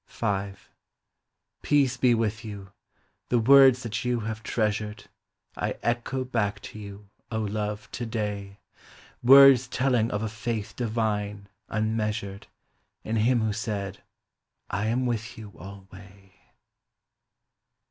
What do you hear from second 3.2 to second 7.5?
The words that you have treasured, I echo back to you, O